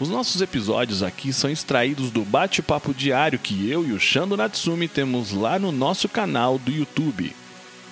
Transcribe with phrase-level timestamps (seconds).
[0.00, 4.86] Os nossos episódios aqui são extraídos do bate-papo diário que eu e o Shando Natsumi
[4.86, 7.32] temos lá no nosso canal do YouTube.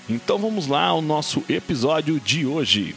[0.09, 2.95] Então vamos lá ao nosso episódio de hoje.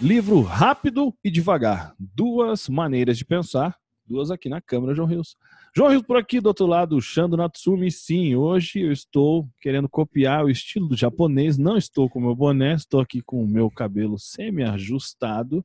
[0.00, 1.92] Livro rápido e devagar.
[1.98, 3.76] Duas maneiras de pensar.
[4.06, 5.36] Duas aqui na câmera, João Rios.
[5.76, 7.90] João Rios por aqui, do outro lado, Shando Natsumi.
[7.90, 11.58] Sim, hoje eu estou querendo copiar o estilo do japonês.
[11.58, 15.62] Não estou com meu boné, estou aqui com o meu cabelo semi-ajustado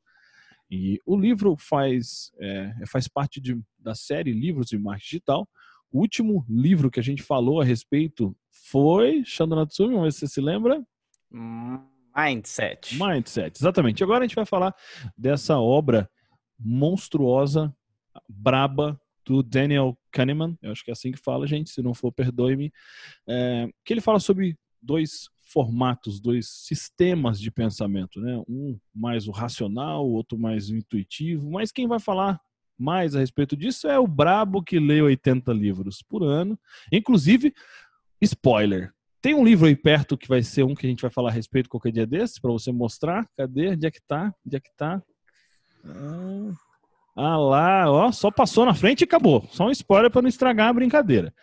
[0.76, 5.48] e o livro faz, é, faz parte de, da série Livros de Marketing Digital.
[5.92, 10.20] O último livro que a gente falou a respeito foi Shando Natsumi, vamos ver se
[10.22, 10.84] você se lembra.
[12.18, 12.98] Mindset.
[12.98, 14.04] Mindset, exatamente.
[14.04, 14.74] Agora a gente vai falar
[15.16, 16.10] dessa obra
[16.58, 17.72] monstruosa,
[18.28, 22.12] braba, do Daniel Kahneman, eu acho que é assim que fala, gente, se não for,
[22.12, 22.74] perdoe-me,
[23.30, 28.44] é, que ele fala sobre dois formatos, dois sistemas de pensamento, né?
[28.50, 31.52] Um mais o racional, o outro mais o intuitivo.
[31.52, 32.42] Mas quem vai falar
[32.78, 36.60] mais a respeito disso é o brabo que lê 80 livros por ano.
[36.92, 37.54] Inclusive,
[38.20, 38.92] spoiler.
[39.22, 41.34] Tem um livro aí perto que vai ser um que a gente vai falar a
[41.34, 43.26] respeito qualquer dia desses, para você mostrar.
[43.38, 43.70] Cadê?
[43.70, 44.34] Onde é que tá?
[44.46, 45.02] Onde é que tá?
[45.86, 46.52] Ah,
[47.16, 49.48] ah lá, ó, só passou na frente e acabou.
[49.52, 51.34] Só um spoiler para não estragar a brincadeira.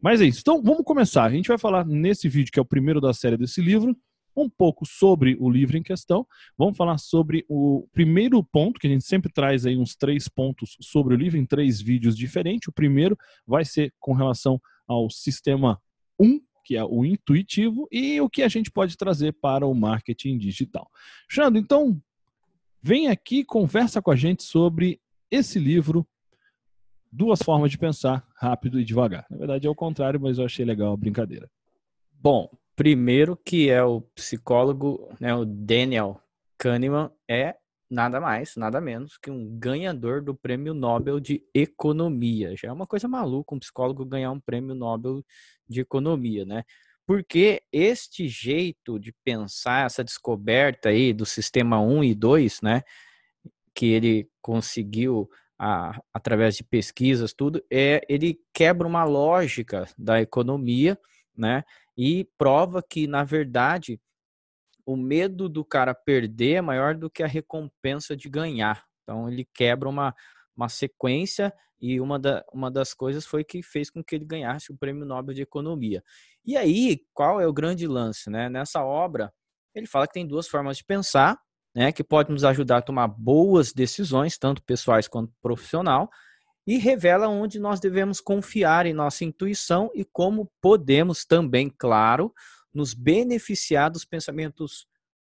[0.00, 0.40] Mas é isso.
[0.40, 1.24] Então, vamos começar.
[1.24, 3.96] A gente vai falar nesse vídeo, que é o primeiro da série desse livro,
[4.36, 6.26] um pouco sobre o livro em questão.
[6.56, 10.76] Vamos falar sobre o primeiro ponto, que a gente sempre traz aí uns três pontos
[10.80, 12.68] sobre o livro, em três vídeos diferentes.
[12.68, 15.80] O primeiro vai ser com relação ao sistema
[16.20, 20.36] 1, que é o intuitivo, e o que a gente pode trazer para o marketing
[20.36, 20.90] digital.
[21.28, 22.00] Xando, então,
[22.82, 25.00] vem aqui conversa com a gente sobre
[25.36, 26.06] esse livro
[27.12, 29.26] duas formas de pensar, rápido e devagar.
[29.30, 31.50] Na verdade é o contrário, mas eu achei legal a brincadeira.
[32.12, 36.20] Bom, primeiro que é o psicólogo, né, o Daniel
[36.58, 37.56] Kahneman, é
[37.88, 42.54] nada mais, nada menos que um ganhador do Prêmio Nobel de Economia.
[42.56, 45.24] Já é uma coisa maluca um psicólogo ganhar um Prêmio Nobel
[45.68, 46.64] de Economia, né?
[47.06, 52.82] Porque este jeito de pensar, essa descoberta aí do sistema 1 e 2, né,
[53.76, 55.28] que ele conseguiu
[55.58, 60.98] a, através de pesquisas, tudo, é ele quebra uma lógica da economia,
[61.36, 61.62] né?
[61.96, 64.00] E prova que, na verdade,
[64.84, 68.84] o medo do cara perder é maior do que a recompensa de ganhar.
[69.02, 70.14] Então, ele quebra uma,
[70.56, 74.72] uma sequência e uma, da, uma das coisas foi que fez com que ele ganhasse
[74.72, 76.02] o Prêmio Nobel de Economia.
[76.44, 78.30] E aí, qual é o grande lance?
[78.30, 78.48] Né?
[78.48, 79.32] Nessa obra,
[79.74, 81.38] ele fala que tem duas formas de pensar,
[81.76, 86.10] né, que pode nos ajudar a tomar boas decisões, tanto pessoais quanto profissional,
[86.66, 92.34] e revela onde nós devemos confiar em nossa intuição e como podemos também, claro,
[92.72, 94.86] nos beneficiar dos pensamentos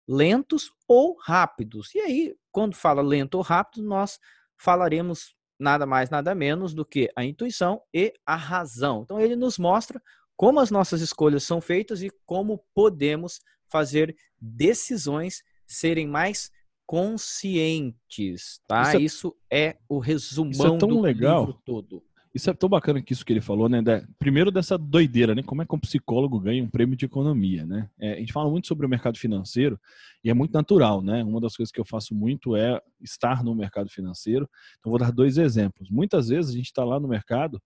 [0.06, 1.92] lentos ou rápidos.
[1.96, 4.20] E aí, quando fala lento ou rápido, nós
[4.56, 9.02] falaremos nada mais, nada menos do que a intuição e a razão.
[9.02, 10.00] Então, ele nos mostra
[10.36, 16.50] como as nossas escolhas são feitas e como podemos fazer decisões serem mais
[16.86, 18.94] conscientes, tá?
[18.94, 21.40] Isso é, Isso é o resumão é tão do legal.
[21.44, 22.02] livro todo.
[22.34, 23.82] Isso é tão bacana que isso que ele falou, né?
[24.18, 25.42] primeiro dessa doideira, né?
[25.42, 27.90] Como é que um psicólogo ganha um prêmio de economia, né?
[27.98, 29.78] É, a gente fala muito sobre o mercado financeiro
[30.22, 31.24] e é muito natural, né?
[31.24, 34.48] Uma das coisas que eu faço muito é estar no mercado financeiro.
[34.78, 35.90] Então vou dar dois exemplos.
[35.90, 37.60] Muitas vezes a gente está lá no mercado,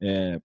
[0.00, 0.38] é,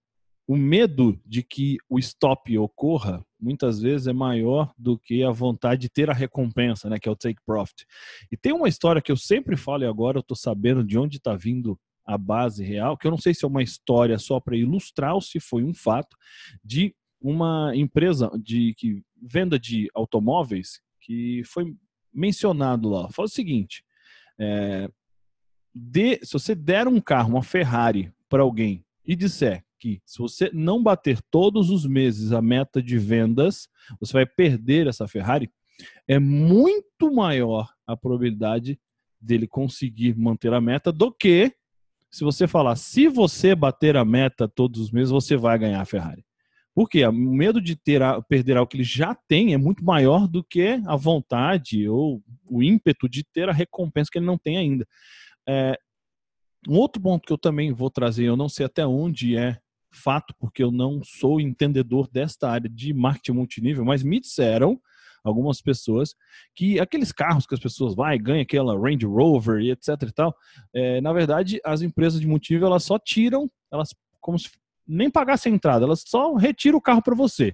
[0.48, 5.82] o medo de que o stop ocorra muitas vezes é maior do que a vontade
[5.82, 7.86] de ter a recompensa, né, que é o take profit.
[8.32, 11.18] E tem uma história que eu sempre falo e agora eu estou sabendo de onde
[11.18, 14.56] está vindo a base real, que eu não sei se é uma história só para
[14.56, 16.16] ilustrar ou se foi um fato
[16.64, 21.76] de uma empresa de que venda de automóveis que foi
[22.14, 23.10] mencionado lá.
[23.12, 23.84] Fala o seguinte:
[24.40, 24.90] é,
[25.76, 29.67] de, se você der um carro, uma Ferrari, para alguém e disser
[30.06, 33.68] se você não bater todos os meses a meta de vendas,
[34.00, 35.50] você vai perder essa Ferrari,
[36.08, 38.80] é muito maior a probabilidade
[39.20, 41.54] dele conseguir manter a meta do que
[42.10, 45.86] se você falar, se você bater a meta todos os meses, você vai ganhar a
[45.86, 46.26] Ferrari.
[46.74, 47.06] Por quê?
[47.06, 50.44] O medo de ter a, perder algo que ele já tem é muito maior do
[50.44, 54.88] que a vontade ou o ímpeto de ter a recompensa que ele não tem ainda.
[55.48, 55.78] É,
[56.68, 59.58] um outro ponto que eu também vou trazer, eu não sei até onde é
[59.98, 64.80] fato, porque eu não sou entendedor desta área de marketing multinível, mas me disseram
[65.24, 66.16] algumas pessoas
[66.56, 70.36] que aqueles carros que as pessoas vai ganham aquela Range Rover e etc e tal,
[70.74, 73.90] é, na verdade as empresas de multinível elas só tiram, elas
[74.22, 74.50] como se
[74.88, 77.54] nem pagasse a entrada, elas só retiram o carro para você.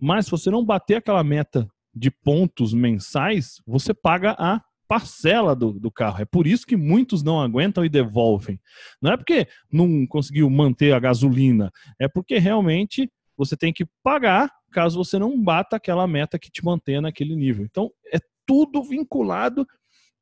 [0.00, 5.72] Mas se você não bater aquela meta de pontos mensais, você paga a parcela do,
[5.78, 6.22] do carro.
[6.22, 8.58] É por isso que muitos não aguentam e devolvem.
[9.00, 11.70] Não é porque não conseguiu manter a gasolina,
[12.00, 16.64] é porque realmente você tem que pagar caso você não bata aquela meta que te
[16.64, 17.64] mantenha naquele nível.
[17.64, 19.66] Então, é tudo vinculado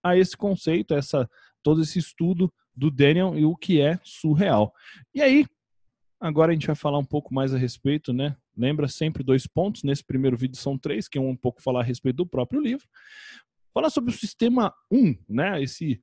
[0.03, 1.29] a esse conceito, a essa
[1.63, 4.73] todo esse estudo do Daniel e o que é surreal.
[5.15, 5.47] E aí,
[6.21, 8.37] agora a gente vai falar um pouco mais a respeito, né?
[8.57, 9.83] Lembra sempre dois pontos.
[9.83, 12.87] Nesse primeiro vídeo são três, que é um pouco falar a respeito do próprio livro.
[13.77, 15.63] Falar sobre o sistema 1, né?
[15.63, 16.03] Esse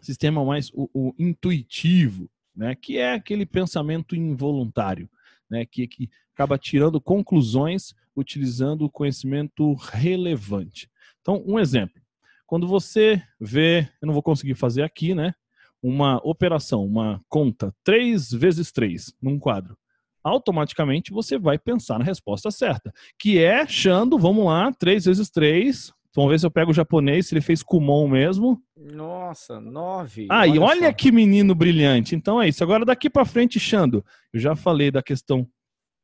[0.00, 2.76] sistema mais o, o intuitivo, né?
[2.76, 5.10] Que é aquele pensamento involuntário,
[5.50, 5.66] né?
[5.66, 10.88] Que, que acaba tirando conclusões utilizando o conhecimento relevante.
[11.20, 12.00] Então, um exemplo.
[12.46, 15.34] Quando você vê, eu não vou conseguir fazer aqui, né?
[15.82, 19.76] Uma operação, uma conta 3 vezes 3 num quadro
[20.22, 25.92] automaticamente você vai pensar na resposta certa, que é Xando, vamos lá, 3 vezes 3,
[26.16, 28.62] Vamos ver se eu pego o japonês, se ele fez Kumon mesmo.
[28.74, 30.26] Nossa, nove.
[30.30, 30.92] Ah, olha e olha só.
[30.94, 32.14] que menino brilhante.
[32.14, 32.64] Então é isso.
[32.64, 34.02] Agora daqui para frente, Xando,
[34.32, 35.46] eu já falei da questão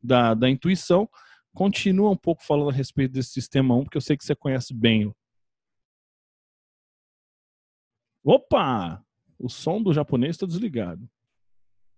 [0.03, 1.09] da, da intuição.
[1.55, 4.75] Continua um pouco falando a respeito desse sistema 1, porque eu sei que você conhece
[4.75, 5.11] bem.
[8.23, 9.03] Opa!
[9.39, 11.09] O som do japonês está desligado.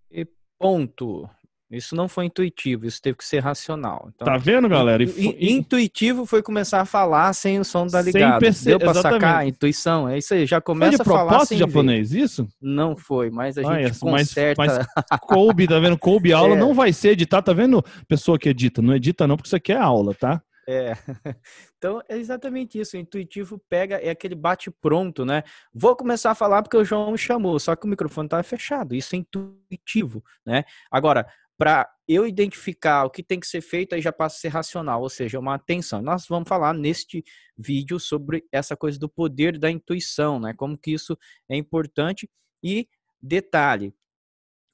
[0.08, 0.25] E
[0.56, 1.28] ponto.
[1.76, 4.11] Isso não foi intuitivo, isso teve que ser racional.
[4.15, 5.03] Então, tá vendo, galera?
[5.03, 8.41] Intuitivo foi começar a falar sem o som da ligado.
[8.41, 8.65] Perce...
[8.67, 9.47] Deu pra sacar?
[9.47, 10.47] Intuição, é isso aí.
[10.47, 12.21] Já começa a falar sem japonês, ver.
[12.21, 12.49] isso?
[12.61, 14.62] Não foi, mas a ah, gente conserta.
[14.62, 15.99] Mas, mas Kobe, tá vendo?
[15.99, 16.59] Kobe aula é.
[16.59, 17.85] não vai ser editar, tá vendo?
[18.09, 20.43] Pessoa que edita, não edita não, porque isso aqui é aula, tá?
[20.67, 20.94] É.
[21.85, 22.97] Então é exatamente isso.
[22.97, 25.43] O intuitivo pega, é aquele bate-pronto, né?
[25.71, 28.94] Vou começar a falar porque o João me chamou, só que o microfone estava fechado.
[28.94, 30.65] Isso é intuitivo, né?
[30.91, 31.26] Agora,
[31.56, 35.01] para eu identificar o que tem que ser feito, aí já passa a ser racional,
[35.01, 36.03] ou seja, uma atenção.
[36.03, 37.25] Nós vamos falar neste
[37.56, 40.53] vídeo sobre essa coisa do poder da intuição, né?
[40.55, 41.17] Como que isso
[41.49, 42.29] é importante.
[42.62, 42.89] E
[43.23, 43.95] detalhe,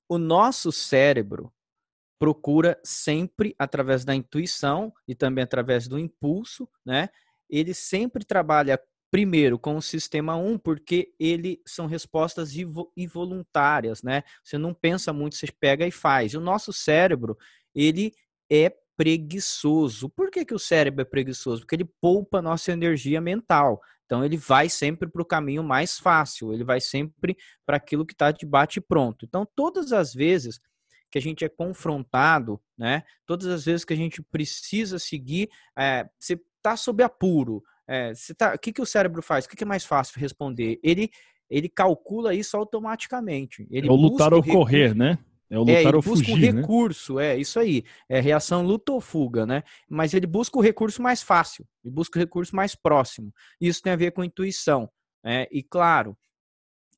[0.08, 1.52] o nosso cérebro
[2.18, 7.08] procura sempre através da intuição e também através do impulso, né?
[7.48, 8.80] Ele sempre trabalha
[9.10, 12.52] Primeiro, com o sistema 1, porque ele são respostas
[12.96, 14.22] involuntárias, né?
[14.44, 16.32] Você não pensa muito, você pega e faz.
[16.32, 17.36] E o nosso cérebro,
[17.74, 18.12] ele
[18.48, 20.08] é preguiçoso.
[20.10, 21.62] Por que, que o cérebro é preguiçoso?
[21.62, 23.80] Porque ele poupa nossa energia mental.
[24.04, 28.12] Então ele vai sempre para o caminho mais fácil, ele vai sempre para aquilo que
[28.12, 29.24] está de bate pronto.
[29.24, 30.60] Então, todas as vezes
[31.10, 33.04] que a gente é confrontado, né?
[33.26, 38.54] Todas as vezes que a gente precisa seguir, é, você está sob apuro, é, tá,
[38.54, 39.44] o que, que o cérebro faz?
[39.44, 40.78] O que, que é mais fácil responder?
[40.80, 41.10] Ele,
[41.50, 43.66] ele calcula isso automaticamente.
[43.68, 45.18] Ele é o lutar ou correr, né?
[45.50, 46.60] É o é, lutar é, ou busca fugir, um né?
[46.60, 47.34] recurso, né?
[47.34, 47.82] é isso aí.
[48.08, 49.64] É reação luta ou fuga, né?
[49.88, 53.32] Mas ele busca o recurso mais fácil, ele busca o recurso mais próximo.
[53.60, 54.88] Isso tem a ver com intuição.
[55.24, 55.46] Né?
[55.50, 56.16] E claro,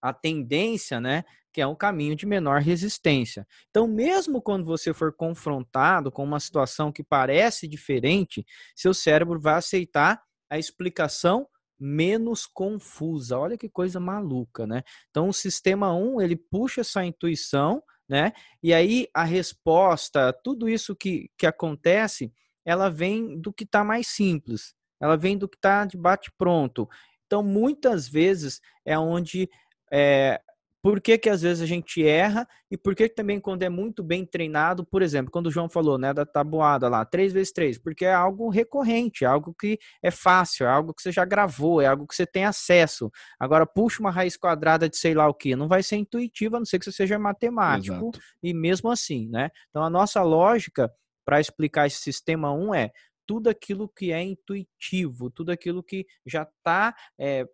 [0.03, 1.25] a tendência, né?
[1.51, 3.47] Que é um caminho de menor resistência.
[3.71, 8.45] Então, mesmo quando você for confrontado com uma situação que parece diferente,
[8.77, 10.21] seu cérebro vai aceitar
[10.53, 11.49] a explicação
[11.81, 13.39] menos confusa.
[13.39, 14.83] Olha que coisa maluca, né?
[15.09, 18.33] Então o sistema 1, ele puxa essa intuição, né?
[18.63, 22.31] E aí a resposta, tudo isso que, que acontece,
[22.67, 24.75] ela vem do que está mais simples.
[25.01, 26.87] Ela vem do que está de bate pronto.
[27.25, 29.49] Então muitas vezes é onde
[29.91, 30.39] é,
[30.83, 33.69] por que, que às vezes a gente erra e por que, que também quando é
[33.69, 37.53] muito bem treinado, por exemplo, quando o João falou, né, da tabuada lá, 3 vezes
[37.53, 41.25] 3, porque é algo recorrente, é algo que é fácil, é algo que você já
[41.25, 43.11] gravou, é algo que você tem acesso.
[43.39, 46.59] Agora, puxa uma raiz quadrada de sei lá o que, não vai ser intuitivo, a
[46.59, 48.21] não ser que você seja matemático, Exato.
[48.43, 49.51] e mesmo assim, né?
[49.71, 50.91] Então, a nossa lógica
[51.25, 52.91] para explicar esse sistema 1 é
[53.25, 57.47] tudo aquilo que é intuitivo, tudo aquilo que já está é,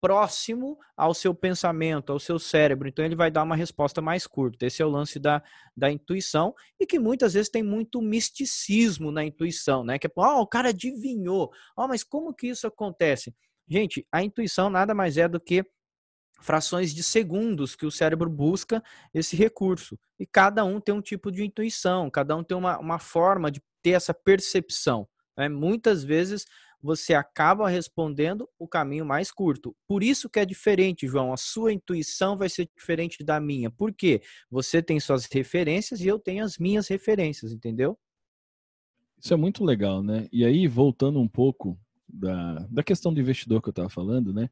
[0.00, 2.88] próximo ao seu pensamento, ao seu cérebro.
[2.88, 4.66] Então ele vai dar uma resposta mais curta.
[4.66, 5.42] Esse é o lance da,
[5.76, 9.98] da intuição e que muitas vezes tem muito misticismo na intuição, né?
[9.98, 11.50] Que é, oh, o cara adivinhou.
[11.76, 13.34] Oh, mas como que isso acontece?
[13.68, 15.64] Gente, a intuição nada mais é do que
[16.40, 19.98] frações de segundos que o cérebro busca esse recurso.
[20.18, 23.60] E cada um tem um tipo de intuição, cada um tem uma, uma forma de
[23.82, 25.08] ter essa percepção.
[25.36, 25.48] Né?
[25.48, 26.44] Muitas vezes
[26.80, 29.76] você acaba respondendo o caminho mais curto.
[29.86, 31.32] Por isso que é diferente, João.
[31.32, 33.70] A sua intuição vai ser diferente da minha.
[33.70, 34.22] Por quê?
[34.50, 37.98] Você tem suas referências e eu tenho as minhas referências, entendeu?
[39.20, 40.28] Isso é muito legal, né?
[40.32, 44.48] E aí, voltando um pouco da, da questão do investidor que eu estava falando, né?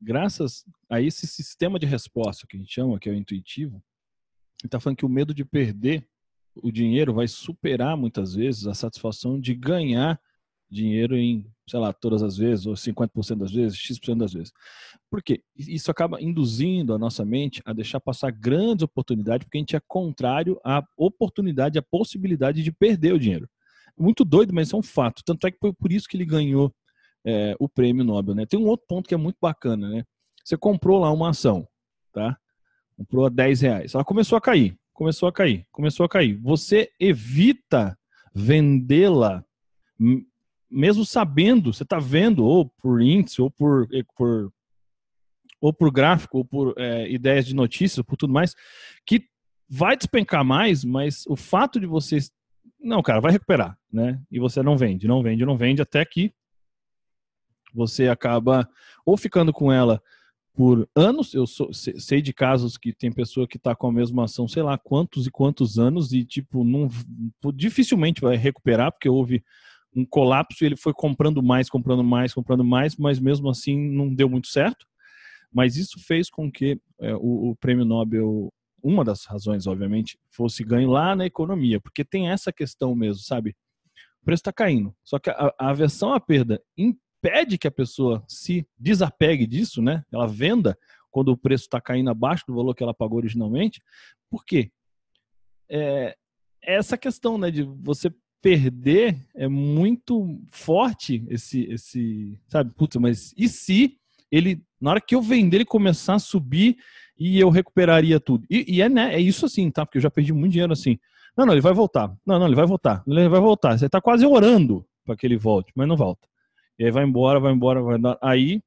[0.00, 3.76] Graças a esse sistema de resposta que a gente chama, que é o intuitivo,
[4.60, 6.06] ele está falando que o medo de perder
[6.54, 10.20] o dinheiro vai superar muitas vezes a satisfação de ganhar
[10.72, 14.52] dinheiro em, sei lá, todas as vezes, ou 50% das vezes, X% das vezes.
[15.10, 15.42] Por quê?
[15.56, 19.80] Isso acaba induzindo a nossa mente a deixar passar grandes oportunidades, porque a gente é
[19.86, 23.48] contrário à oportunidade, à possibilidade de perder o dinheiro.
[23.98, 25.22] Muito doido, mas isso é um fato.
[25.24, 26.74] Tanto é que foi por isso que ele ganhou
[27.24, 28.34] é, o prêmio Nobel.
[28.34, 28.46] Né?
[28.46, 29.88] Tem um outro ponto que é muito bacana.
[29.88, 30.04] Né?
[30.42, 31.68] Você comprou lá uma ação,
[32.12, 32.38] tá?
[32.96, 33.94] comprou a 10 reais.
[33.94, 36.38] Ela começou a cair começou a cair, começou a cair.
[36.40, 37.98] Você evita
[38.34, 39.44] vendê-la,
[40.72, 43.86] mesmo sabendo, você está vendo, ou por índice, ou por,
[44.16, 44.52] por,
[45.60, 48.54] ou por gráfico, ou por é, ideias de notícias, por tudo mais,
[49.04, 49.28] que
[49.68, 52.18] vai despencar mais, mas o fato de você.
[52.80, 54.20] Não, cara, vai recuperar, né?
[54.30, 56.32] E você não vende, não vende, não vende, até que
[57.72, 58.68] você acaba
[59.04, 60.02] ou ficando com ela
[60.52, 61.32] por anos.
[61.32, 64.62] Eu sou, sei de casos que tem pessoa que está com a mesma ação, sei
[64.62, 66.88] lá quantos e quantos anos, e tipo, não,
[67.54, 69.44] dificilmente vai recuperar, porque houve
[69.94, 74.12] um colapso e ele foi comprando mais, comprando mais, comprando mais, mas mesmo assim não
[74.12, 74.86] deu muito certo.
[75.52, 80.64] Mas isso fez com que é, o, o prêmio Nobel, uma das razões, obviamente, fosse
[80.64, 83.54] ganho lá na economia, porque tem essa questão mesmo, sabe?
[84.22, 84.94] O preço está caindo.
[85.04, 90.04] Só que a, a aversão à perda impede que a pessoa se desapegue disso, né?
[90.10, 90.78] Ela venda
[91.10, 93.82] quando o preço está caindo abaixo do valor que ela pagou originalmente.
[94.30, 94.72] Por quê?
[95.68, 96.16] É,
[96.62, 98.10] é essa questão, né, de você
[98.42, 103.96] perder é muito forte esse, esse, sabe, puta, mas e se
[104.30, 106.76] ele, na hora que eu vender, ele começar a subir
[107.18, 108.44] e eu recuperaria tudo?
[108.50, 109.86] E, e é, né, é isso assim, tá?
[109.86, 110.98] Porque eu já perdi muito dinheiro assim.
[111.36, 112.08] Não, não, ele vai voltar.
[112.26, 113.02] Não, não, ele vai voltar.
[113.06, 113.78] Ele vai voltar.
[113.78, 116.26] Você está quase orando para que ele volte, mas não volta.
[116.78, 118.18] E aí vai embora, vai embora, vai embora.
[118.20, 118.60] Aí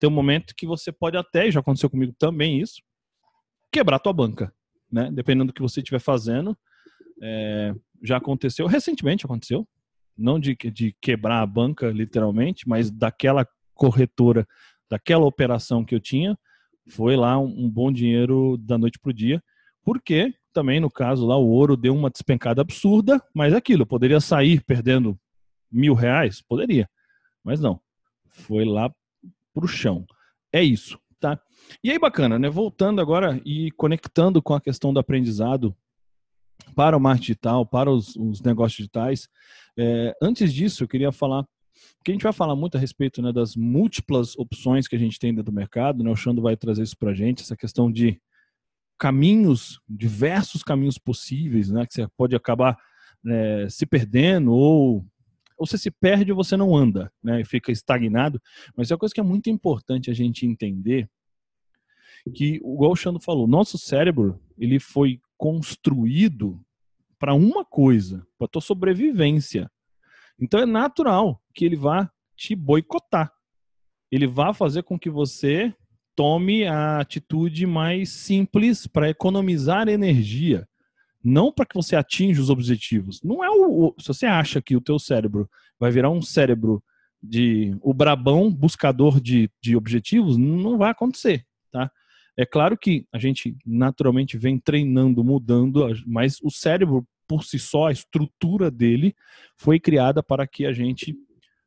[0.00, 2.82] tem um momento que você pode até, já aconteceu comigo também isso,
[3.70, 4.52] quebrar tua banca,
[4.90, 5.10] né?
[5.12, 6.56] Dependendo do que você estiver fazendo.
[7.22, 9.66] É, já aconteceu, recentemente aconteceu,
[10.16, 14.46] não de, de quebrar a banca literalmente, mas daquela corretora,
[14.88, 16.38] daquela operação que eu tinha,
[16.88, 19.42] foi lá um, um bom dinheiro da noite pro dia,
[19.82, 24.20] porque também no caso lá o ouro deu uma despencada absurda, mas é aquilo, poderia
[24.20, 25.18] sair perdendo
[25.74, 26.40] mil reais?
[26.40, 26.88] Poderia.
[27.42, 27.80] Mas não.
[28.28, 28.92] Foi lá
[29.52, 30.06] pro chão.
[30.52, 31.40] É isso, tá?
[31.82, 32.48] E aí, bacana, né?
[32.48, 35.74] Voltando agora e conectando com a questão do aprendizado
[36.74, 39.28] para o marketing digital, para os, os negócios digitais.
[39.76, 41.44] É, antes disso, eu queria falar,
[41.96, 45.18] porque a gente vai falar muito a respeito né, das múltiplas opções que a gente
[45.18, 46.10] tem dentro do mercado, né?
[46.10, 48.20] O Xando vai trazer isso para a gente, essa questão de
[48.98, 51.86] caminhos, diversos caminhos possíveis, né?
[51.86, 52.78] Que você pode acabar
[53.26, 55.04] é, se perdendo ou
[55.56, 57.40] ou você se perde ou você não anda, né?
[57.40, 58.42] E fica estagnado.
[58.76, 61.08] Mas é uma coisa que é muito importante a gente entender
[62.34, 66.58] que, igual o Xando falou, nosso cérebro ele foi construído
[67.18, 69.70] para uma coisa, para tua sobrevivência.
[70.40, 73.30] Então é natural que ele vá te boicotar.
[74.10, 75.74] Ele vá fazer com que você
[76.16, 80.66] tome a atitude mais simples para economizar energia
[81.22, 83.20] não para que você atinja os objetivos.
[83.22, 85.48] Não é o, se você acha que o teu cérebro
[85.78, 86.82] vai virar um cérebro
[87.22, 91.90] de o brabão buscador de, de objetivos, não vai acontecer, tá?
[92.36, 97.86] É claro que a gente naturalmente vem treinando, mudando, mas o cérebro por si só,
[97.86, 99.14] a estrutura dele
[99.56, 101.16] foi criada para que a gente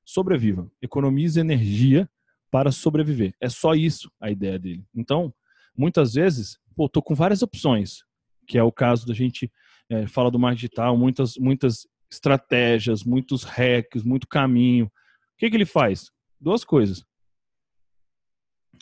[0.06, 2.08] sobreviva, economize energia
[2.52, 3.34] para sobreviver.
[3.42, 4.86] É só isso a ideia dele.
[4.96, 5.34] Então,
[5.76, 8.06] muitas vezes, pô, tô com várias opções
[8.48, 9.52] que é o caso da gente
[9.90, 14.86] é, fala do marketing digital, muitas, muitas estratégias, muitos hacks, muito caminho.
[14.86, 14.92] O
[15.38, 16.10] que, que ele faz?
[16.40, 17.06] Duas coisas.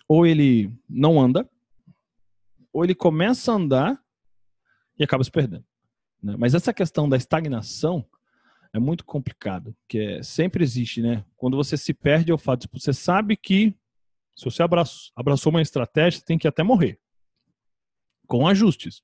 [0.07, 1.49] Ou ele não anda,
[2.75, 4.03] ou ele começa a andar
[5.00, 5.63] e acaba se perdendo.
[6.22, 6.36] Né?
[6.38, 8.05] Mas essa questão da estagnação
[8.74, 11.24] é muito complicado, que é, sempre existe, né?
[11.38, 13.74] Quando você se perde, é o fato de você sabe que
[14.36, 17.00] se você abraçou, abraçou uma estratégia, tem que até morrer.
[18.27, 19.01] Com ajustes.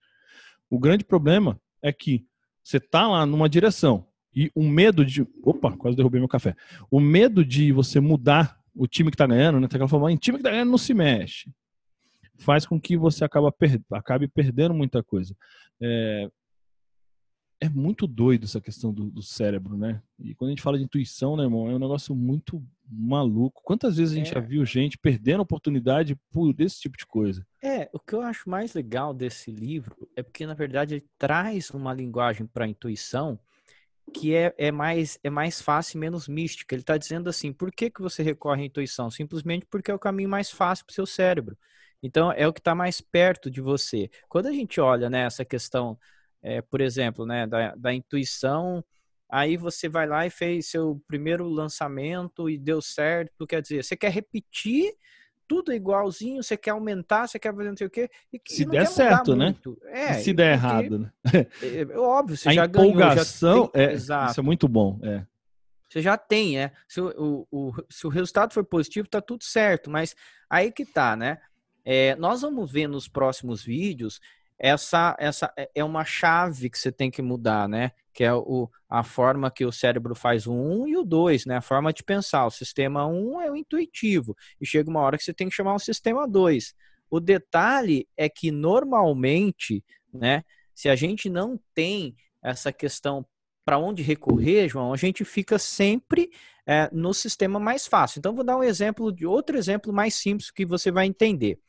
[0.70, 2.28] O grande problema é que
[2.62, 5.26] você está lá numa direção e o medo de.
[5.42, 6.58] Opa, quase derrubei meu café.
[6.90, 9.68] O medo de você mudar o time que está ganhando, né?
[9.70, 11.50] Tem aquela forma, time que está ganhando não se mexe.
[12.42, 13.80] Faz com que você acaba per...
[13.92, 15.36] acabe perdendo muita coisa.
[15.82, 16.30] É...
[17.60, 20.02] é muito doido essa questão do, do, cérebro, né?
[20.20, 23.62] E quando a gente fala de intuição, né, irmão, é um negócio muito maluco.
[23.64, 24.34] Quantas vezes a gente é.
[24.34, 27.46] já viu gente perdendo oportunidade por esse tipo de coisa?
[27.64, 31.70] É, o que eu acho mais legal desse livro é porque, na verdade, ele traz
[31.70, 33.40] uma linguagem para a intuição
[34.12, 36.76] que é, é, mais, é mais fácil e menos mística.
[36.76, 39.10] Ele está dizendo assim, por que, que você recorre à intuição?
[39.10, 41.58] Simplesmente porque é o caminho mais fácil para o seu cérebro.
[42.04, 44.10] Então, é o que está mais perto de você.
[44.28, 45.98] Quando a gente olha né, essa questão
[46.42, 48.84] é, por exemplo, né, da, da intuição,
[49.30, 53.96] aí você vai lá e fez seu primeiro lançamento e deu certo, quer dizer, você
[53.96, 54.94] quer repetir
[55.48, 58.10] tudo igualzinho, você quer aumentar, você quer fazer não sei o quê.
[58.32, 59.54] E, se e der certo, né?
[59.88, 61.12] É, se der errado, né?
[61.62, 63.66] É, é, óbvio, você a já empolgação, ganhou.
[63.66, 65.26] Já tem, é, isso é muito bom, é.
[65.90, 66.72] Você já tem, né?
[66.88, 70.16] Se o, o, se o resultado for positivo, tá tudo certo, mas
[70.50, 71.38] aí que tá, né?
[71.84, 74.20] É, nós vamos ver nos próximos vídeos
[74.64, 77.92] essa, essa é, é uma chave que você tem que mudar, né?
[78.14, 81.58] Que é o, a forma que o cérebro faz o 1 e o 2, né?
[81.58, 82.46] A forma de pensar.
[82.46, 84.38] O sistema 1 é o intuitivo.
[84.62, 86.76] E chega uma hora que você tem que chamar o sistema 2.
[87.10, 89.84] O detalhe é que normalmente,
[90.14, 90.44] né?
[90.76, 93.26] Se a gente não tem essa questão
[93.66, 96.30] para onde recorrer, João, a gente fica sempre
[96.68, 98.20] é, no sistema mais fácil.
[98.20, 101.60] Então, vou dar um exemplo de outro exemplo mais simples que você vai entender.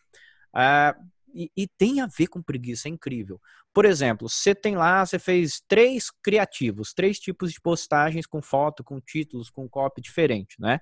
[0.54, 0.96] Ah,
[1.34, 3.40] e, e, tem a ver com preguiça, é incrível.
[3.72, 8.84] Por exemplo, você tem lá, você fez três criativos, três tipos de postagens com foto,
[8.84, 10.78] com títulos, com copy diferente, né?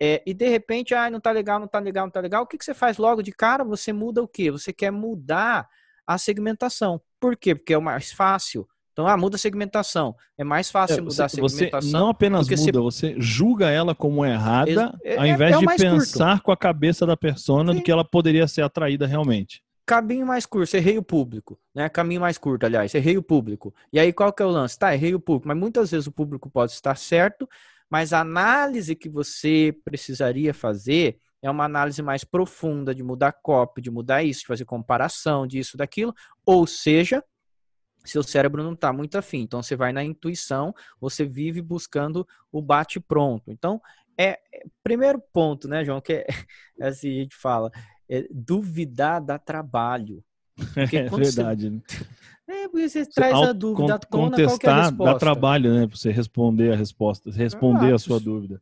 [0.00, 2.42] É, e de repente, ah, não tá legal, não tá legal, não tá legal.
[2.42, 3.64] O que, que você faz logo de cara?
[3.64, 4.50] Você muda o quê?
[4.50, 5.68] Você quer mudar
[6.06, 7.00] a segmentação.
[7.20, 7.54] Por quê?
[7.54, 8.68] Porque é o mais fácil.
[8.94, 10.14] Então, ah, muda a segmentação.
[10.38, 11.90] É mais fácil é, mudar você, a segmentação.
[11.90, 13.12] Você não apenas muda, você...
[13.12, 13.14] você...
[13.18, 16.44] julga ela como errada, é, ao invés é de pensar curto.
[16.44, 17.78] com a cabeça da persona Sim.
[17.78, 21.88] do que ela poderia ser atraída realmente caminho mais curto, errei o público, né?
[21.88, 23.74] Caminho mais curto, aliás, errei o público.
[23.92, 24.78] E aí qual que é o lance?
[24.78, 27.46] Tá, errei o público, mas muitas vezes o público pode estar certo,
[27.90, 33.82] mas a análise que você precisaria fazer é uma análise mais profunda de mudar copy,
[33.82, 36.14] de mudar isso, de fazer comparação disso, daquilo,
[36.46, 37.22] ou seja,
[38.04, 39.40] seu cérebro não está muito afim.
[39.40, 43.50] Então você vai na intuição, você vive buscando o bate pronto.
[43.50, 43.80] Então,
[44.16, 46.26] é, é primeiro ponto, né, João, que é,
[46.80, 47.70] é assim a gente fala,
[48.08, 50.22] é, duvidar dá trabalho.
[50.76, 51.64] é verdade.
[51.64, 51.70] Você...
[51.70, 51.82] Né?
[52.46, 55.86] É, porque você traz a dúvida tona, contestar dá trabalho, né?
[55.86, 58.60] Pra você responder a resposta, responder ah, a sua dúvida.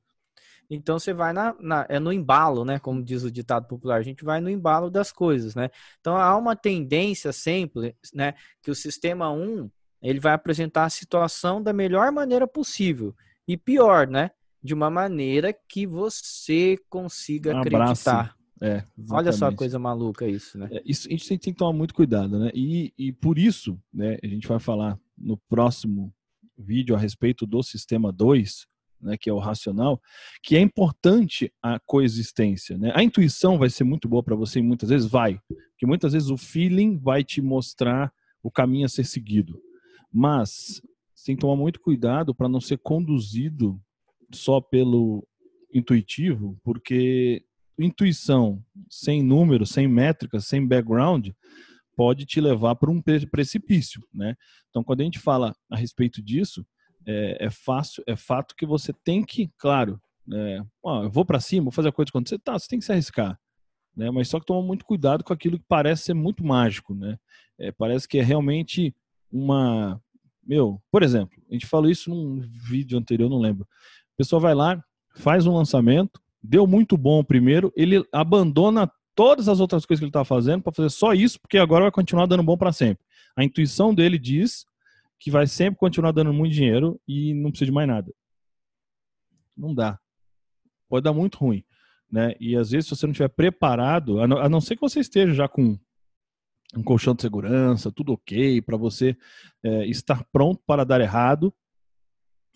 [0.74, 2.78] Então você vai na, na, é no embalo, né?
[2.78, 5.70] Como diz o ditado popular, a gente vai no embalo das coisas, né?
[6.00, 8.34] Então há uma tendência sempre, né?
[8.62, 9.70] Que o sistema 1
[10.02, 13.14] ele vai apresentar a situação da melhor maneira possível
[13.46, 14.30] e pior, né?
[14.62, 18.34] De uma maneira que você consiga um acreditar.
[18.60, 20.68] É, Olha só a coisa maluca isso, né?
[20.70, 22.50] É, isso, a gente tem que tomar muito cuidado, né?
[22.54, 26.14] E, e por isso, né, a gente vai falar no próximo
[26.56, 28.68] vídeo a respeito do sistema 2,
[29.02, 30.00] né, que é o racional,
[30.42, 32.92] que é importante a coexistência, né?
[32.94, 36.30] A intuição vai ser muito boa para você e muitas vezes vai, porque muitas vezes
[36.30, 38.12] o feeling vai te mostrar
[38.42, 39.60] o caminho a ser seguido.
[40.12, 40.80] Mas
[41.14, 43.80] você tem que tomar muito cuidado para não ser conduzido
[44.32, 45.26] só pelo
[45.72, 47.44] intuitivo, porque
[47.78, 51.30] intuição sem números, sem métricas, sem background,
[51.96, 54.34] pode te levar para um precipício, né?
[54.70, 56.66] Então, quando a gente fala a respeito disso,
[57.06, 60.00] é, é fácil, é fato que você tem que, claro,
[60.32, 62.84] é, ó, eu vou para cima, vou fazer a coisa acontecer, tá, você tem que
[62.84, 63.38] se arriscar,
[63.96, 64.10] né?
[64.10, 67.18] Mas só que toma muito cuidado com aquilo que parece ser muito mágico, né?
[67.58, 68.94] É, parece que é realmente
[69.30, 70.00] uma,
[70.44, 73.66] meu, por exemplo, a gente falou isso num vídeo anterior, não lembro.
[74.14, 74.82] A pessoa vai lá,
[75.16, 80.10] faz um lançamento, deu muito bom primeiro, ele abandona todas as outras coisas que ele
[80.10, 83.04] está fazendo para fazer só isso, porque agora vai continuar dando bom para sempre.
[83.36, 84.64] A intuição dele diz
[85.22, 88.12] que vai sempre continuar dando muito dinheiro e não precisa de mais nada.
[89.56, 89.96] Não dá.
[90.88, 91.64] Pode dar muito ruim.
[92.10, 92.34] Né?
[92.40, 95.48] E às vezes, se você não estiver preparado, a não, ser que você esteja já
[95.48, 95.78] com
[96.74, 99.16] um colchão de segurança, tudo ok, para você
[99.62, 101.54] é, estar pronto para dar errado,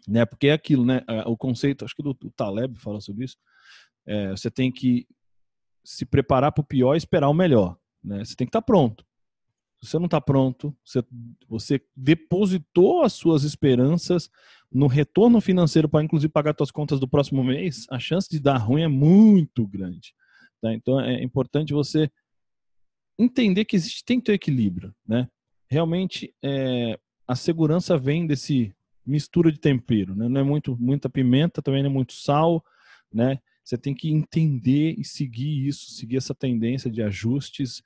[0.08, 0.26] né?
[0.26, 1.02] Porque é aquilo, né?
[1.26, 3.36] O conceito, acho que do, do Taleb fala sobre isso,
[4.04, 5.06] é, você tem que
[5.84, 7.78] se preparar para o pior e esperar o melhor.
[8.02, 8.24] Né?
[8.24, 9.06] Você tem que estar tá pronto.
[9.86, 11.02] Você não está pronto, você,
[11.48, 14.30] você, depositou as suas esperanças
[14.70, 18.58] no retorno financeiro para, inclusive, pagar suas contas do próximo mês, a chance de dar
[18.58, 20.14] ruim é muito grande.
[20.60, 20.72] Tá?
[20.74, 22.10] Então, é importante você
[23.18, 24.94] entender que existe, tem que ter equilíbrio.
[25.06, 25.28] Né?
[25.70, 28.74] Realmente, é, a segurança vem desse
[29.06, 30.14] mistura de tempero.
[30.14, 30.28] Né?
[30.28, 32.64] Não é muito, muita pimenta, também não é muito sal,
[33.12, 33.38] né?
[33.66, 37.82] Você tem que entender e seguir isso, seguir essa tendência de ajustes.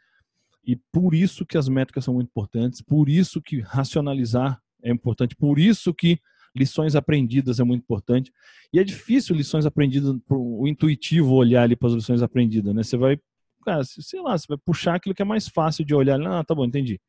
[0.64, 5.35] E por isso que as métricas são muito importantes, por isso que racionalizar é importante.
[5.35, 6.20] Por isso que
[6.55, 8.33] lições aprendidas é muito importante.
[8.73, 12.83] E é difícil lições aprendidas, o intuitivo olhar ali para as lições aprendidas, né?
[12.83, 13.18] Você vai,
[13.64, 16.20] cara, sei lá, você vai puxar aquilo que é mais fácil de olhar.
[16.20, 17.01] Ah, tá bom, entendi.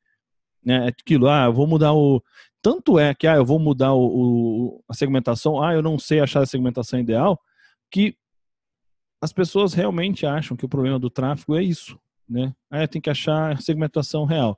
[0.63, 0.85] Né?
[0.85, 2.23] É aquilo, ah, eu vou mudar o.
[2.61, 6.19] Tanto é que, ah, eu vou mudar o, o, a segmentação, ah, eu não sei
[6.19, 7.39] achar a segmentação ideal,
[7.89, 8.15] que
[9.19, 11.99] as pessoas realmente acham que o problema do tráfego é isso,
[12.31, 12.53] né?
[12.69, 14.57] Ah, tem que achar a segmentação real.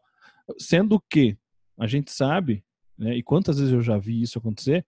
[0.59, 1.35] Sendo que
[1.77, 2.63] a gente sabe,
[2.97, 4.85] né, e quantas vezes eu já vi isso acontecer,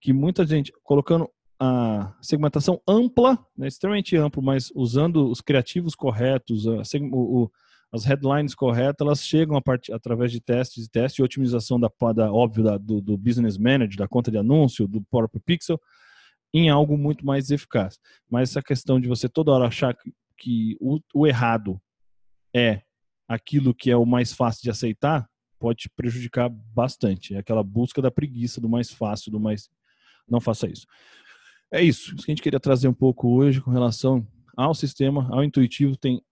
[0.00, 6.66] que muita gente colocando a segmentação ampla, né, extremamente amplo, mas usando os criativos corretos,
[6.68, 7.50] a, o,
[7.90, 9.90] as headlines corretas, elas chegam part...
[9.90, 13.96] através de testes e testes e otimização da, da óbvio da, do, do, business manager,
[13.96, 15.80] da conta de anúncio, do próprio pixel,
[16.52, 17.98] em algo muito mais eficaz.
[18.30, 19.96] Mas essa questão de você toda hora achar
[20.36, 21.80] que o, o errado
[22.56, 22.82] é
[23.28, 27.34] aquilo que é o mais fácil de aceitar, pode te prejudicar bastante.
[27.34, 29.68] É aquela busca da preguiça, do mais fácil, do mais.
[30.26, 30.86] Não faça isso.
[31.70, 32.14] É isso.
[32.14, 35.96] Isso que a gente queria trazer um pouco hoje com relação ao sistema, ao intuitivo.
[35.96, 36.22] Tem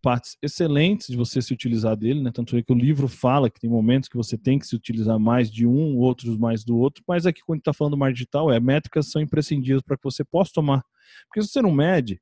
[0.00, 2.30] partes excelentes de você se utilizar dele, né?
[2.30, 5.18] Tanto é que o livro fala que tem momentos que você tem que se utilizar
[5.18, 8.60] mais de um, outros mais do outro, mas aqui quando está falando mais digital, é
[8.60, 10.84] métricas são imprescindíveis para que você possa tomar.
[11.26, 12.20] Porque se você não mede,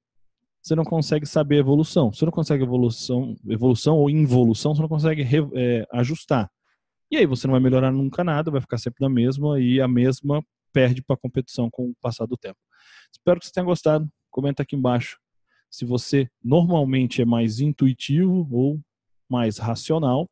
[0.62, 2.12] você não consegue saber evolução.
[2.12, 6.48] Você não consegue evolução, evolução ou involução, você não consegue é, ajustar.
[7.11, 9.88] E aí você não vai melhorar nunca nada, vai ficar sempre na mesma e a
[9.88, 12.59] mesma perde para a competição com o passar do tempo.
[13.12, 14.09] Espero que você tenha gostado.
[14.31, 15.18] Comenta aqui embaixo
[15.68, 18.81] se você normalmente é mais intuitivo ou
[19.29, 20.31] mais racional.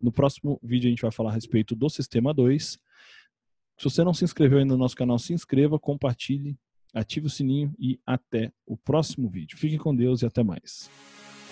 [0.00, 2.78] No próximo vídeo a gente vai falar a respeito do sistema 2.
[3.78, 6.58] Se você não se inscreveu ainda no nosso canal, se inscreva, compartilhe,
[6.94, 9.58] ative o sininho e até o próximo vídeo.
[9.58, 10.90] Fique com Deus e até mais.